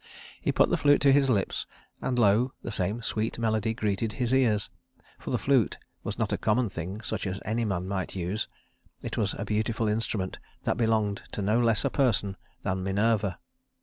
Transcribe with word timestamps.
He 0.41 0.51
put 0.51 0.71
the 0.71 0.77
flute 0.77 0.99
to 1.01 1.11
his 1.11 1.29
lips, 1.29 1.67
and 2.01 2.17
lo, 2.17 2.53
the 2.63 2.71
same 2.71 3.03
sweet 3.03 3.37
melody 3.37 3.75
greeted 3.75 4.13
his 4.13 4.33
ears, 4.33 4.67
for 5.19 5.29
the 5.29 5.37
flute 5.37 5.77
was 6.03 6.17
not 6.17 6.33
a 6.33 6.39
common 6.39 6.69
thing 6.69 7.01
such 7.01 7.27
as 7.27 7.39
any 7.45 7.65
man 7.65 7.87
might 7.87 8.15
use 8.15 8.47
it 9.03 9.15
was 9.15 9.35
a 9.37 9.45
beautiful 9.45 9.87
instrument 9.87 10.39
that 10.63 10.73
belonged 10.75 11.21
to 11.33 11.43
no 11.43 11.59
less 11.61 11.85
a 11.85 11.91
person 11.91 12.35
than 12.63 12.81
Minerva. 12.83 13.37